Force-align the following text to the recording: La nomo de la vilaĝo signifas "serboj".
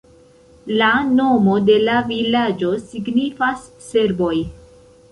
La 0.81 0.87
nomo 1.17 1.59
de 1.67 1.75
la 1.91 1.99
vilaĝo 2.09 2.73
signifas 2.87 3.71
"serboj". 3.91 4.37